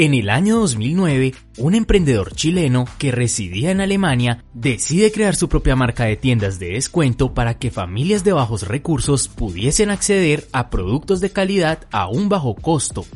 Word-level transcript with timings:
En 0.00 0.14
el 0.14 0.30
año 0.30 0.60
2009, 0.60 1.34
un 1.56 1.74
emprendedor 1.74 2.32
chileno 2.32 2.84
que 2.98 3.10
residía 3.10 3.72
en 3.72 3.80
Alemania 3.80 4.44
decide 4.54 5.10
crear 5.10 5.34
su 5.34 5.48
propia 5.48 5.74
marca 5.74 6.04
de 6.04 6.14
tiendas 6.14 6.60
de 6.60 6.74
descuento 6.74 7.34
para 7.34 7.58
que 7.58 7.72
familias 7.72 8.22
de 8.22 8.32
bajos 8.32 8.68
recursos 8.68 9.26
pudiesen 9.26 9.90
acceder 9.90 10.46
a 10.52 10.70
productos 10.70 11.20
de 11.20 11.30
calidad 11.30 11.88
a 11.90 12.06
un 12.06 12.28
bajo 12.28 12.54
costo. 12.54 13.06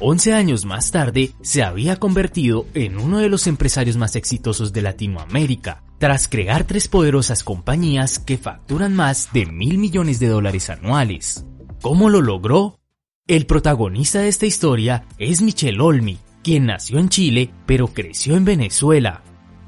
11 0.00 0.32
años 0.32 0.64
más 0.64 0.90
tarde, 0.90 1.30
se 1.42 1.62
había 1.62 2.00
convertido 2.00 2.66
en 2.74 2.98
uno 2.98 3.18
de 3.18 3.28
los 3.28 3.46
empresarios 3.46 3.96
más 3.96 4.16
exitosos 4.16 4.72
de 4.72 4.82
Latinoamérica, 4.82 5.84
tras 5.98 6.26
crear 6.26 6.66
tres 6.66 6.88
poderosas 6.88 7.44
compañías 7.44 8.18
que 8.18 8.36
facturan 8.36 8.96
más 8.96 9.28
de 9.32 9.46
mil 9.46 9.78
millones 9.78 10.18
de 10.18 10.26
dólares 10.26 10.70
anuales. 10.70 11.44
¿Cómo 11.80 12.10
lo 12.10 12.20
logró? 12.20 12.80
El 13.28 13.46
protagonista 13.46 14.18
de 14.18 14.28
esta 14.28 14.46
historia 14.46 15.04
es 15.16 15.40
Michel 15.40 15.80
Olmi, 15.80 16.18
quien 16.42 16.66
nació 16.66 16.98
en 16.98 17.08
Chile 17.08 17.50
pero 17.66 17.88
creció 17.88 18.36
en 18.36 18.44
Venezuela. 18.44 19.22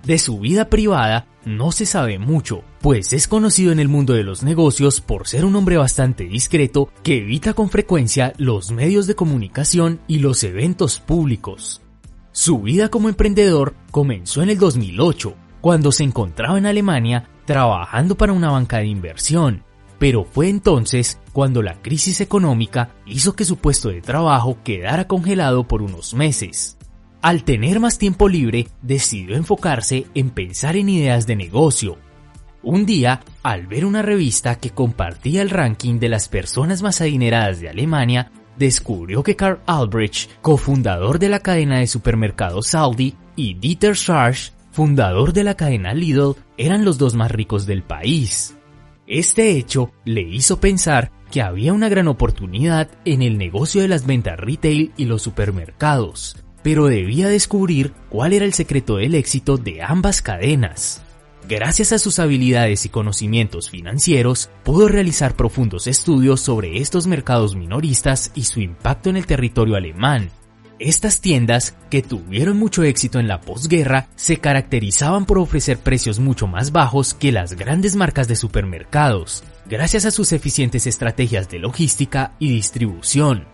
De 0.04 0.18
su 0.18 0.38
vida 0.38 0.68
privada 0.68 1.26
no 1.46 1.72
se 1.72 1.86
sabe 1.86 2.18
mucho, 2.18 2.62
pues 2.80 3.12
es 3.12 3.28
conocido 3.28 3.72
en 3.72 3.78
el 3.78 3.88
mundo 3.88 4.14
de 4.14 4.22
los 4.22 4.42
negocios 4.42 5.00
por 5.00 5.26
ser 5.26 5.44
un 5.44 5.56
hombre 5.56 5.76
bastante 5.76 6.24
discreto 6.24 6.90
que 7.02 7.18
evita 7.18 7.54
con 7.54 7.70
frecuencia 7.70 8.32
los 8.36 8.70
medios 8.70 9.06
de 9.06 9.14
comunicación 9.14 10.00
y 10.06 10.18
los 10.18 10.42
eventos 10.44 11.00
públicos. 11.00 11.80
Su 12.32 12.60
vida 12.60 12.88
como 12.88 13.08
emprendedor 13.08 13.74
comenzó 13.90 14.42
en 14.42 14.50
el 14.50 14.58
2008, 14.58 15.34
cuando 15.60 15.92
se 15.92 16.04
encontraba 16.04 16.58
en 16.58 16.66
Alemania 16.66 17.28
trabajando 17.44 18.16
para 18.16 18.32
una 18.32 18.50
banca 18.50 18.78
de 18.78 18.86
inversión, 18.86 19.62
pero 19.98 20.24
fue 20.24 20.48
entonces 20.48 21.18
cuando 21.32 21.62
la 21.62 21.80
crisis 21.82 22.20
económica 22.20 22.94
hizo 23.06 23.34
que 23.34 23.44
su 23.44 23.56
puesto 23.56 23.88
de 23.88 24.00
trabajo 24.00 24.58
quedara 24.64 25.06
congelado 25.06 25.66
por 25.66 25.82
unos 25.82 26.14
meses. 26.14 26.76
Al 27.22 27.44
tener 27.44 27.80
más 27.80 27.98
tiempo 27.98 28.28
libre, 28.28 28.68
decidió 28.82 29.34
enfocarse 29.34 30.06
en 30.14 30.30
pensar 30.30 30.76
en 30.76 30.90
ideas 30.90 31.26
de 31.26 31.36
negocio. 31.36 31.96
Un 32.62 32.86
día, 32.86 33.20
al 33.42 33.66
ver 33.66 33.84
una 33.84 34.02
revista 34.02 34.56
que 34.56 34.70
compartía 34.70 35.42
el 35.42 35.50
ranking 35.50 35.98
de 35.98 36.08
las 36.08 36.28
personas 36.28 36.82
más 36.82 37.00
adineradas 37.00 37.60
de 37.60 37.70
Alemania, 37.70 38.30
descubrió 38.58 39.22
que 39.22 39.36
Karl 39.36 39.60
Albrecht, 39.66 40.30
cofundador 40.40 41.18
de 41.18 41.28
la 41.28 41.40
cadena 41.40 41.78
de 41.78 41.86
supermercados 41.86 42.74
Aldi, 42.74 43.14
y 43.36 43.54
Dieter 43.54 43.96
Scharsch, 43.96 44.52
fundador 44.70 45.32
de 45.32 45.44
la 45.44 45.54
cadena 45.54 45.94
Lidl, 45.94 46.36
eran 46.56 46.84
los 46.84 46.98
dos 46.98 47.14
más 47.14 47.30
ricos 47.30 47.66
del 47.66 47.82
país. 47.82 48.53
Este 49.06 49.50
hecho 49.50 49.90
le 50.06 50.22
hizo 50.22 50.60
pensar 50.60 51.12
que 51.30 51.42
había 51.42 51.74
una 51.74 51.90
gran 51.90 52.08
oportunidad 52.08 52.88
en 53.04 53.20
el 53.20 53.36
negocio 53.36 53.82
de 53.82 53.88
las 53.88 54.06
ventas 54.06 54.38
retail 54.38 54.92
y 54.96 55.04
los 55.04 55.20
supermercados, 55.20 56.36
pero 56.62 56.86
debía 56.86 57.28
descubrir 57.28 57.92
cuál 58.08 58.32
era 58.32 58.46
el 58.46 58.54
secreto 58.54 58.96
del 58.96 59.14
éxito 59.14 59.58
de 59.58 59.82
ambas 59.82 60.22
cadenas. 60.22 61.02
Gracias 61.46 61.92
a 61.92 61.98
sus 61.98 62.18
habilidades 62.18 62.86
y 62.86 62.88
conocimientos 62.88 63.68
financieros, 63.68 64.48
pudo 64.62 64.88
realizar 64.88 65.36
profundos 65.36 65.86
estudios 65.86 66.40
sobre 66.40 66.78
estos 66.78 67.06
mercados 67.06 67.54
minoristas 67.54 68.32
y 68.34 68.44
su 68.44 68.60
impacto 68.60 69.10
en 69.10 69.18
el 69.18 69.26
territorio 69.26 69.76
alemán, 69.76 70.30
estas 70.78 71.20
tiendas, 71.20 71.76
que 71.90 72.02
tuvieron 72.02 72.58
mucho 72.58 72.82
éxito 72.82 73.20
en 73.20 73.28
la 73.28 73.40
posguerra, 73.40 74.08
se 74.16 74.38
caracterizaban 74.38 75.26
por 75.26 75.38
ofrecer 75.38 75.78
precios 75.78 76.18
mucho 76.18 76.46
más 76.46 76.72
bajos 76.72 77.14
que 77.14 77.32
las 77.32 77.54
grandes 77.54 77.96
marcas 77.96 78.28
de 78.28 78.36
supermercados, 78.36 79.44
gracias 79.66 80.04
a 80.04 80.10
sus 80.10 80.32
eficientes 80.32 80.86
estrategias 80.86 81.48
de 81.48 81.58
logística 81.58 82.32
y 82.38 82.50
distribución. 82.50 83.46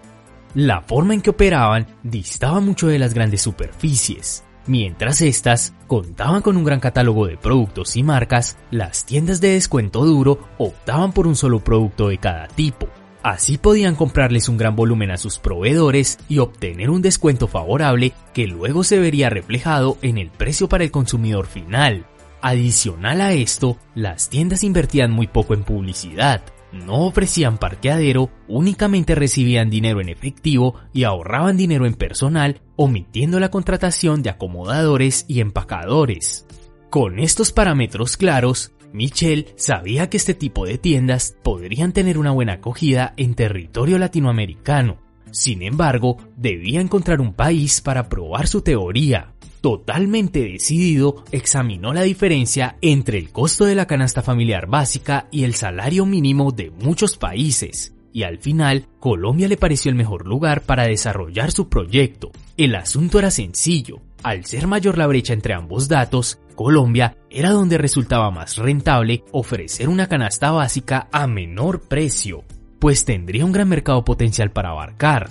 La 0.55 0.81
forma 0.81 1.15
en 1.15 1.21
que 1.21 1.31
operaban 1.31 1.87
distaba 2.03 2.61
mucho 2.61 2.89
de 2.89 2.99
las 2.99 3.15
grandes 3.15 3.43
superficies. 3.43 4.43
Mientras 4.67 5.21
estas 5.21 5.73
contaban 5.87 6.43
con 6.43 6.57
un 6.57 6.65
gran 6.65 6.81
catálogo 6.81 7.27
de 7.27 7.37
productos 7.37 7.97
y 7.97 8.03
marcas, 8.03 8.57
las 8.71 9.05
tiendas 9.05 9.41
de 9.41 9.49
descuento 9.49 10.05
duro 10.05 10.49
optaban 10.59 11.13
por 11.13 11.27
un 11.27 11.37
solo 11.37 11.61
producto 11.61 12.09
de 12.09 12.19
cada 12.19 12.49
tipo. 12.49 12.89
Así 13.23 13.59
podían 13.59 13.97
comprarles 13.97 14.49
un 14.49 14.57
gran 14.57 14.75
volumen 14.75 15.11
a 15.11 15.19
sus 15.19 15.39
proveedores 15.39 16.19
y 16.29 16.39
obtener 16.39 16.89
un 16.89 17.03
descuento 17.03 17.49
favorable 17.49 18.13
que 18.33 18.47
luego 18.47 18.83
se 18.83 18.99
vería 18.99 19.29
reflejado 19.29 19.99
en 20.01 20.17
el 20.17 20.31
precio 20.31 20.69
para 20.69 20.85
el 20.85 20.91
consumidor 20.91 21.47
final. 21.47 22.07
Adicional 22.41 23.21
a 23.21 23.35
esto, 23.35 23.77
las 23.95 24.31
tiendas 24.31 24.65
invertían 24.65 25.11
muy 25.11 25.27
poco 25.27 25.53
en 25.53 25.65
publicidad, 25.65 26.43
no 26.73 27.07
ofrecían 27.07 27.59
parqueadero, 27.59 28.31
únicamente 28.49 29.15
recibían 29.15 29.71
dinero 29.71 30.01
en 30.01 30.09
efectivo 30.09 30.77
y 30.93 31.05
ahorraban 31.05 31.57
dinero 31.57 31.85
en 31.85 31.95
personal, 31.95 32.63
omitiendo 32.77 33.41
la 33.41 33.51
contratación 33.51 34.23
de 34.23 34.31
acomodadores 34.31 35.25
y 35.29 35.41
empacadores. 35.41 36.47
Con 36.89 37.19
estos 37.19 37.53
parámetros 37.53 38.17
claros, 38.17 38.73
Michelle 38.93 39.47
sabía 39.57 40.11
que 40.11 40.17
este 40.17 40.35
tipo 40.35 40.67
de 40.67 40.79
tiendas 40.79 41.37
podrían 41.43 41.93
tener 41.93 42.19
una 42.19 42.33
buena 42.33 42.55
acogida 42.55 43.15
en 43.17 43.35
territorio 43.35 43.99
latinoamericano. 43.99 44.99
Sin 45.31 45.63
embargo, 45.63 46.17
debía 46.37 46.81
encontrar 46.81 47.21
un 47.21 47.35
país 47.35 47.81
para 47.81 48.09
probar 48.09 48.49
su 48.49 48.63
teoría. 48.63 49.33
Totalmente 49.61 50.41
decidido, 50.41 51.25
examinó 51.31 51.93
la 51.93 52.03
diferencia 52.03 52.77
entre 52.81 53.19
el 53.19 53.31
costo 53.31 53.65
de 53.65 53.75
la 53.75 53.87
canasta 53.87 54.23
familiar 54.23 54.67
básica 54.67 55.29
y 55.31 55.45
el 55.45 55.55
salario 55.55 56.07
mínimo 56.07 56.51
de 56.51 56.71
muchos 56.71 57.17
países, 57.17 57.95
y 58.13 58.23
al 58.23 58.39
final 58.39 58.87
Colombia 58.99 59.49
le 59.49 59.59
pareció 59.59 59.91
el 59.91 59.97
mejor 59.97 60.27
lugar 60.27 60.63
para 60.63 60.87
desarrollar 60.87 61.53
su 61.53 61.69
proyecto. 61.69 62.31
El 62.57 62.75
asunto 62.75 63.19
era 63.19 63.31
sencillo, 63.31 64.01
al 64.23 64.47
ser 64.47 64.67
mayor 64.67 64.99
la 64.99 65.07
brecha 65.07 65.35
entre 65.35 65.55
ambos 65.55 65.89
datos, 65.89 66.39
Colombia 66.55 67.17
era 67.31 67.51
donde 67.51 67.79
resultaba 67.79 68.31
más 68.31 68.57
rentable 68.57 69.25
ofrecer 69.33 69.89
una 69.89 70.09
canasta 70.09 70.51
básica 70.51 71.09
a 71.13 71.27
menor 71.27 71.83
precio, 71.83 72.45
pues 72.79 73.05
tendría 73.05 73.45
un 73.45 73.53
gran 73.53 73.69
mercado 73.69 74.05
potencial 74.05 74.51
para 74.51 74.71
abarcar. 74.71 75.31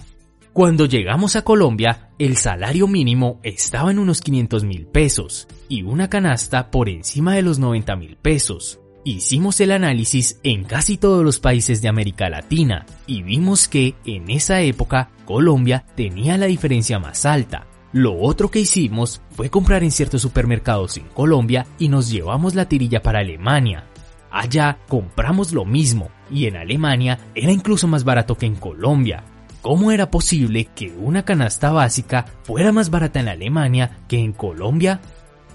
Cuando 0.53 0.85
llegamos 0.85 1.35
a 1.35 1.43
Colombia, 1.43 2.09
el 2.17 2.35
salario 2.35 2.87
mínimo 2.87 3.39
estaba 3.43 3.91
en 3.91 3.99
unos 3.99 4.21
500 4.21 4.63
mil 4.63 4.87
pesos 4.87 5.47
y 5.67 5.83
una 5.83 6.09
canasta 6.09 6.71
por 6.71 6.89
encima 6.89 7.35
de 7.35 7.43
los 7.43 7.59
90 7.59 7.95
mil 7.95 8.17
pesos. 8.17 8.79
Hicimos 9.05 9.61
el 9.61 9.71
análisis 9.71 10.39
en 10.43 10.65
casi 10.65 10.97
todos 10.97 11.23
los 11.23 11.39
países 11.39 11.81
de 11.81 11.87
América 11.87 12.29
Latina 12.29 12.85
y 13.07 13.23
vimos 13.23 13.67
que 13.67 13.95
en 14.05 14.29
esa 14.29 14.61
época 14.61 15.11
Colombia 15.25 15.85
tenía 15.95 16.37
la 16.37 16.47
diferencia 16.47 16.99
más 16.99 17.25
alta, 17.25 17.65
lo 17.91 18.19
otro 18.19 18.51
que 18.51 18.59
hicimos 18.59 19.21
fue 19.31 19.49
comprar 19.49 19.83
en 19.83 19.91
ciertos 19.91 20.21
supermercados 20.21 20.97
en 20.97 21.07
Colombia 21.07 21.65
y 21.79 21.89
nos 21.89 22.09
llevamos 22.11 22.53
la 22.53 22.69
tirilla 22.69 23.01
para 23.01 23.19
Alemania. 23.19 23.85
Allá 24.31 24.77
compramos 24.87 25.53
lo 25.53 25.65
mismo 25.65 26.09
y 26.29 26.45
en 26.45 26.55
Alemania 26.55 27.17
era 27.33 27.51
incluso 27.51 27.87
más 27.87 28.03
barato 28.03 28.35
que 28.35 28.45
en 28.45 28.55
Colombia. 28.55 29.23
¿Cómo 29.61 29.91
era 29.91 30.11
posible 30.11 30.65
que 30.75 30.91
una 30.91 31.25
canasta 31.25 31.71
básica 31.71 32.25
fuera 32.43 32.71
más 32.71 32.91
barata 32.91 33.19
en 33.19 33.27
Alemania 33.27 33.97
que 34.07 34.19
en 34.19 34.33
Colombia? 34.33 35.01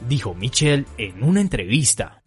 Dijo 0.09 0.35
Michel 0.35 0.87
en 0.99 1.23
una 1.23 1.41
entrevista. 1.41 2.25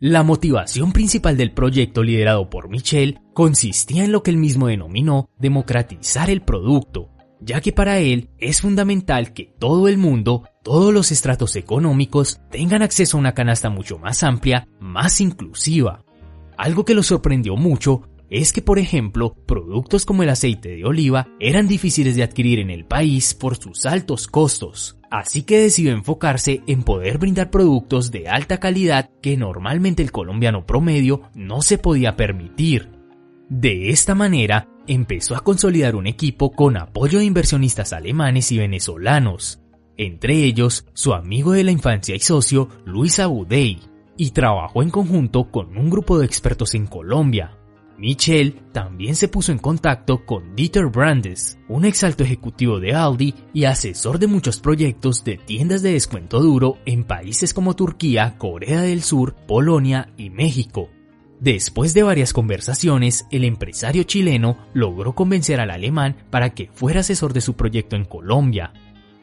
La 0.00 0.24
motivación 0.24 0.92
principal 0.92 1.36
del 1.36 1.52
proyecto 1.52 2.02
liderado 2.02 2.50
por 2.50 2.68
Michel 2.68 3.20
consistía 3.32 4.04
en 4.04 4.10
lo 4.10 4.24
que 4.24 4.32
él 4.32 4.36
mismo 4.36 4.66
denominó 4.66 5.30
democratizar 5.38 6.28
el 6.28 6.42
producto, 6.42 7.13
ya 7.44 7.60
que 7.60 7.72
para 7.72 7.98
él 7.98 8.30
es 8.38 8.62
fundamental 8.62 9.32
que 9.32 9.52
todo 9.58 9.88
el 9.88 9.98
mundo, 9.98 10.48
todos 10.62 10.92
los 10.92 11.12
estratos 11.12 11.56
económicos, 11.56 12.40
tengan 12.50 12.82
acceso 12.82 13.16
a 13.16 13.20
una 13.20 13.34
canasta 13.34 13.70
mucho 13.70 13.98
más 13.98 14.22
amplia, 14.22 14.66
más 14.80 15.20
inclusiva. 15.20 16.04
Algo 16.56 16.84
que 16.84 16.94
lo 16.94 17.02
sorprendió 17.02 17.56
mucho 17.56 18.02
es 18.30 18.52
que, 18.52 18.62
por 18.62 18.78
ejemplo, 18.78 19.34
productos 19.46 20.06
como 20.06 20.22
el 20.22 20.30
aceite 20.30 20.70
de 20.70 20.84
oliva 20.84 21.28
eran 21.38 21.68
difíciles 21.68 22.16
de 22.16 22.22
adquirir 22.22 22.58
en 22.58 22.70
el 22.70 22.84
país 22.84 23.34
por 23.34 23.56
sus 23.56 23.86
altos 23.86 24.26
costos, 24.26 24.98
así 25.10 25.42
que 25.42 25.58
decidió 25.58 25.92
enfocarse 25.92 26.62
en 26.66 26.82
poder 26.82 27.18
brindar 27.18 27.50
productos 27.50 28.10
de 28.10 28.28
alta 28.28 28.58
calidad 28.58 29.10
que 29.20 29.36
normalmente 29.36 30.02
el 30.02 30.10
colombiano 30.10 30.66
promedio 30.66 31.22
no 31.34 31.62
se 31.62 31.78
podía 31.78 32.16
permitir. 32.16 32.90
De 33.48 33.90
esta 33.90 34.14
manera, 34.14 34.68
empezó 34.86 35.36
a 35.36 35.40
consolidar 35.40 35.96
un 35.96 36.06
equipo 36.06 36.52
con 36.52 36.76
apoyo 36.76 37.18
de 37.18 37.24
inversionistas 37.24 37.92
alemanes 37.92 38.52
y 38.52 38.58
venezolanos. 38.58 39.60
entre 39.96 40.42
ellos 40.42 40.86
su 40.92 41.14
amigo 41.14 41.52
de 41.52 41.62
la 41.62 41.70
infancia 41.70 42.16
y 42.16 42.18
socio 42.18 42.68
Luis 42.84 43.20
Abudey, 43.20 43.78
y 44.16 44.30
trabajó 44.30 44.82
en 44.82 44.90
conjunto 44.90 45.50
con 45.50 45.76
un 45.76 45.90
grupo 45.90 46.18
de 46.18 46.26
expertos 46.26 46.74
en 46.74 46.86
Colombia. 46.86 47.56
Michel 47.96 48.60
también 48.72 49.14
se 49.14 49.28
puso 49.28 49.52
en 49.52 49.58
contacto 49.58 50.26
con 50.26 50.56
Dieter 50.56 50.86
Brandes, 50.86 51.58
un 51.68 51.84
exalto 51.84 52.24
ejecutivo 52.24 52.80
de 52.80 52.92
Aldi 52.94 53.34
y 53.52 53.64
asesor 53.64 54.18
de 54.18 54.26
muchos 54.26 54.58
proyectos 54.58 55.22
de 55.22 55.36
tiendas 55.36 55.82
de 55.82 55.92
descuento 55.92 56.40
duro 56.40 56.78
en 56.86 57.04
países 57.04 57.54
como 57.54 57.76
Turquía, 57.76 58.36
Corea 58.36 58.82
del 58.82 59.02
Sur, 59.02 59.36
Polonia 59.46 60.12
y 60.16 60.30
México. 60.30 60.90
Después 61.40 61.94
de 61.94 62.02
varias 62.02 62.32
conversaciones, 62.32 63.26
el 63.30 63.44
empresario 63.44 64.04
chileno 64.04 64.56
logró 64.72 65.14
convencer 65.14 65.60
al 65.60 65.70
alemán 65.70 66.16
para 66.30 66.50
que 66.50 66.70
fuera 66.72 67.00
asesor 67.00 67.32
de 67.32 67.40
su 67.40 67.54
proyecto 67.54 67.96
en 67.96 68.04
Colombia. 68.04 68.72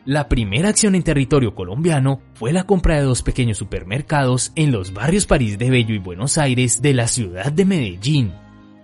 La 0.03 0.27
primera 0.29 0.69
acción 0.69 0.95
en 0.95 1.03
territorio 1.03 1.53
colombiano 1.53 2.21
fue 2.33 2.51
la 2.51 2.63
compra 2.63 2.95
de 2.95 3.03
dos 3.03 3.21
pequeños 3.21 3.59
supermercados 3.59 4.51
en 4.55 4.71
los 4.71 4.93
barrios 4.93 5.27
París 5.27 5.59
de 5.59 5.69
Bello 5.69 5.93
y 5.93 5.99
Buenos 5.99 6.37
Aires 6.39 6.81
de 6.81 6.93
la 6.93 7.07
ciudad 7.07 7.51
de 7.51 7.65
Medellín. 7.65 8.33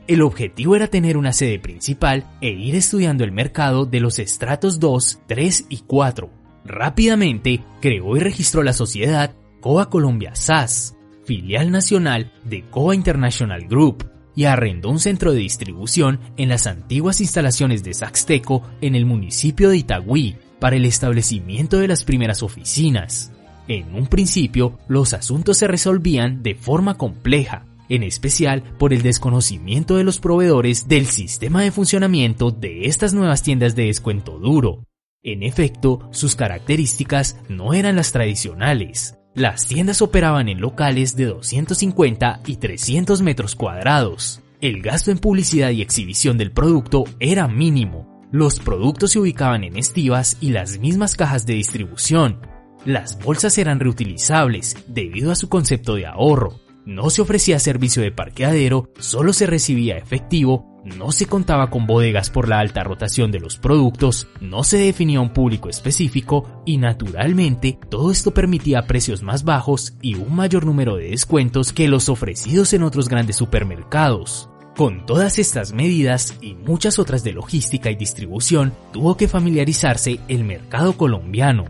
El 0.07 0.21
objetivo 0.21 0.75
era 0.75 0.87
tener 0.87 1.17
una 1.17 1.33
sede 1.33 1.59
principal 1.59 2.23
e 2.39 2.49
ir 2.51 2.75
estudiando 2.75 3.23
el 3.23 3.31
mercado 3.31 3.85
de 3.85 3.99
los 3.99 4.19
estratos 4.19 4.79
2, 4.79 5.21
3 5.27 5.65
y 5.69 5.77
4. 5.79 6.29
Rápidamente 6.65 7.63
creó 7.81 8.15
y 8.15 8.19
registró 8.19 8.61
la 8.61 8.73
sociedad 8.73 9.35
Coa 9.59 9.89
Colombia 9.89 10.35
SAS, 10.35 10.96
filial 11.27 11.69
nacional 11.69 12.31
de 12.45 12.63
Coa 12.63 12.95
International 12.95 13.67
Group, 13.67 14.09
y 14.33 14.45
arrendó 14.45 14.89
un 14.89 14.99
centro 14.99 15.33
de 15.33 15.39
distribución 15.39 16.19
en 16.37 16.49
las 16.49 16.67
antiguas 16.67 17.21
instalaciones 17.21 17.83
de 17.83 17.93
Saxteco 17.93 18.63
en 18.81 18.95
el 18.95 19.05
municipio 19.05 19.69
de 19.69 19.77
Itagüí, 19.77 20.37
para 20.59 20.75
el 20.75 20.85
establecimiento 20.85 21.77
de 21.77 21.87
las 21.87 22.03
primeras 22.03 22.41
oficinas. 22.43 23.31
En 23.67 23.93
un 23.93 24.07
principio, 24.07 24.79
los 24.87 25.13
asuntos 25.13 25.57
se 25.57 25.67
resolvían 25.67 26.41
de 26.41 26.55
forma 26.55 26.97
compleja, 26.97 27.65
en 27.89 28.03
especial 28.03 28.63
por 28.77 28.93
el 28.93 29.01
desconocimiento 29.01 29.97
de 29.97 30.03
los 30.03 30.19
proveedores 30.19 30.87
del 30.87 31.07
sistema 31.07 31.61
de 31.61 31.71
funcionamiento 31.71 32.51
de 32.51 32.85
estas 32.85 33.13
nuevas 33.13 33.43
tiendas 33.43 33.75
de 33.75 33.85
descuento 33.85 34.39
duro. 34.39 34.83
En 35.23 35.43
efecto, 35.43 36.07
sus 36.11 36.35
características 36.35 37.37
no 37.49 37.73
eran 37.73 37.95
las 37.95 38.11
tradicionales. 38.11 39.17
Las 39.37 39.67
tiendas 39.67 40.01
operaban 40.01 40.49
en 40.49 40.59
locales 40.59 41.15
de 41.15 41.25
250 41.25 42.41
y 42.47 42.55
300 42.55 43.21
metros 43.21 43.55
cuadrados. 43.55 44.41
El 44.61 44.81
gasto 44.81 45.11
en 45.11 45.19
publicidad 45.19 45.69
y 45.69 45.83
exhibición 45.83 46.39
del 46.39 46.51
producto 46.51 47.03
era 47.19 47.47
mínimo, 47.47 48.17
los 48.31 48.59
productos 48.59 49.11
se 49.11 49.19
ubicaban 49.19 49.63
en 49.63 49.77
estivas 49.77 50.37
y 50.41 50.49
las 50.49 50.79
mismas 50.79 51.15
cajas 51.15 51.45
de 51.45 51.53
distribución. 51.53 52.41
Las 52.83 53.23
bolsas 53.23 53.59
eran 53.59 53.79
reutilizables 53.79 54.75
debido 54.87 55.31
a 55.31 55.35
su 55.35 55.49
concepto 55.49 55.93
de 55.93 56.07
ahorro. 56.07 56.59
No 56.87 57.11
se 57.11 57.21
ofrecía 57.21 57.59
servicio 57.59 58.01
de 58.01 58.11
parqueadero, 58.11 58.91
solo 58.97 59.33
se 59.33 59.45
recibía 59.45 59.99
efectivo, 59.99 60.76
no 60.87 61.11
se 61.11 61.25
contaba 61.25 61.69
con 61.69 61.85
bodegas 61.85 62.29
por 62.29 62.47
la 62.47 62.59
alta 62.59 62.83
rotación 62.83 63.31
de 63.31 63.39
los 63.39 63.57
productos, 63.57 64.27
no 64.41 64.63
se 64.63 64.77
definía 64.77 65.21
un 65.21 65.33
público 65.33 65.69
específico 65.69 66.63
y 66.65 66.77
naturalmente 66.77 67.77
todo 67.89 68.11
esto 68.11 68.31
permitía 68.31 68.87
precios 68.87 69.23
más 69.23 69.43
bajos 69.43 69.93
y 70.01 70.15
un 70.15 70.35
mayor 70.35 70.65
número 70.65 70.95
de 70.95 71.09
descuentos 71.09 71.73
que 71.73 71.87
los 71.87 72.09
ofrecidos 72.09 72.73
en 72.73 72.83
otros 72.83 73.09
grandes 73.09 73.35
supermercados. 73.35 74.49
Con 74.75 75.07
todas 75.07 75.39
estas 75.39 75.73
medidas 75.73 76.35
y 76.39 76.53
muchas 76.53 76.99
otras 76.99 77.23
de 77.23 77.33
logística 77.33 77.89
y 77.89 77.95
distribución, 77.95 78.73
tuvo 78.93 79.17
que 79.17 79.27
familiarizarse 79.27 80.19
el 80.27 80.43
mercado 80.43 80.95
colombiano. 80.95 81.65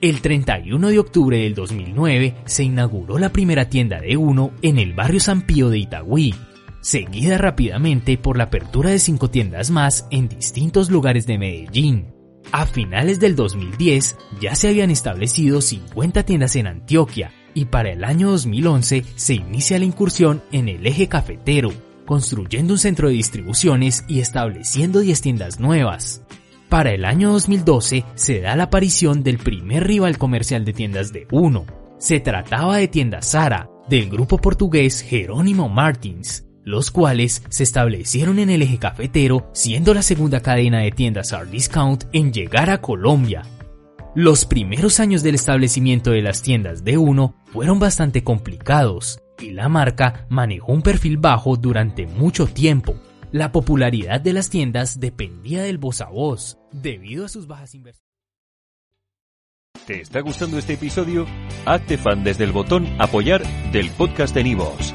El 0.00 0.20
31 0.22 0.88
de 0.88 0.98
octubre 0.98 1.38
del 1.38 1.54
2009 1.54 2.36
se 2.44 2.62
inauguró 2.64 3.18
la 3.18 3.32
primera 3.32 3.68
tienda 3.68 4.00
de 4.00 4.16
Uno 4.16 4.52
en 4.62 4.78
el 4.78 4.94
barrio 4.94 5.20
San 5.20 5.42
Pío 5.42 5.68
de 5.70 5.78
Itagüí, 5.78 6.34
seguida 6.88 7.36
rápidamente 7.36 8.16
por 8.16 8.38
la 8.38 8.44
apertura 8.44 8.88
de 8.88 8.98
cinco 8.98 9.28
tiendas 9.28 9.70
más 9.70 10.06
en 10.10 10.26
distintos 10.26 10.88
lugares 10.88 11.26
de 11.26 11.36
Medellín. 11.36 12.14
A 12.50 12.64
finales 12.64 13.20
del 13.20 13.36
2010 13.36 14.16
ya 14.40 14.54
se 14.54 14.68
habían 14.68 14.90
establecido 14.90 15.60
50 15.60 16.22
tiendas 16.22 16.56
en 16.56 16.66
Antioquia 16.66 17.30
y 17.52 17.66
para 17.66 17.90
el 17.90 18.04
año 18.04 18.30
2011 18.30 19.04
se 19.16 19.34
inicia 19.34 19.78
la 19.78 19.84
incursión 19.84 20.42
en 20.50 20.70
el 20.70 20.86
eje 20.86 21.08
cafetero, 21.08 21.72
construyendo 22.06 22.72
un 22.72 22.78
centro 22.78 23.08
de 23.08 23.14
distribuciones 23.14 24.06
y 24.08 24.20
estableciendo 24.20 25.00
10 25.00 25.20
tiendas 25.20 25.60
nuevas. 25.60 26.22
Para 26.70 26.92
el 26.92 27.04
año 27.04 27.32
2012 27.32 28.06
se 28.14 28.40
da 28.40 28.56
la 28.56 28.64
aparición 28.64 29.22
del 29.22 29.36
primer 29.36 29.86
rival 29.86 30.16
comercial 30.16 30.64
de 30.64 30.72
tiendas 30.72 31.12
de 31.12 31.28
Uno. 31.32 31.66
Se 31.98 32.18
trataba 32.20 32.78
de 32.78 32.88
tiendas 32.88 33.26
Sara, 33.26 33.68
del 33.90 34.08
grupo 34.08 34.38
portugués 34.38 35.02
Jerónimo 35.02 35.68
Martins, 35.68 36.47
los 36.68 36.90
cuales 36.90 37.42
se 37.48 37.62
establecieron 37.62 38.38
en 38.38 38.50
el 38.50 38.60
eje 38.60 38.78
cafetero, 38.78 39.48
siendo 39.52 39.94
la 39.94 40.02
segunda 40.02 40.40
cadena 40.40 40.80
de 40.80 40.90
tiendas 40.90 41.32
Hard 41.32 41.48
Discount 41.48 42.04
en 42.12 42.30
llegar 42.30 42.68
a 42.68 42.82
Colombia. 42.82 43.42
Los 44.14 44.44
primeros 44.44 45.00
años 45.00 45.22
del 45.22 45.34
establecimiento 45.34 46.10
de 46.10 46.20
las 46.20 46.42
tiendas 46.42 46.84
de 46.84 46.98
Uno 46.98 47.36
fueron 47.46 47.78
bastante 47.78 48.22
complicados, 48.22 49.18
y 49.40 49.52
la 49.52 49.70
marca 49.70 50.26
manejó 50.28 50.72
un 50.72 50.82
perfil 50.82 51.16
bajo 51.16 51.56
durante 51.56 52.06
mucho 52.06 52.46
tiempo. 52.46 52.96
La 53.32 53.50
popularidad 53.50 54.20
de 54.20 54.34
las 54.34 54.50
tiendas 54.50 55.00
dependía 55.00 55.62
del 55.62 55.78
voz 55.78 56.02
a 56.02 56.08
voz, 56.08 56.58
debido 56.70 57.24
a 57.24 57.28
sus 57.28 57.46
bajas 57.46 57.74
inversiones. 57.74 58.06
¿Te 59.86 60.02
está 60.02 60.20
gustando 60.20 60.58
este 60.58 60.74
episodio? 60.74 61.26
Hazte 61.64 61.96
fan 61.96 62.24
desde 62.24 62.44
el 62.44 62.52
botón 62.52 62.86
Apoyar 62.98 63.42
del 63.72 63.90
podcast 63.90 64.34
de 64.34 64.44
Nivos. 64.44 64.94